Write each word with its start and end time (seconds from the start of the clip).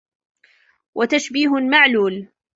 وَتَشْبِيهٌ 0.95 1.47
مَعْلُولٌ 1.69 2.27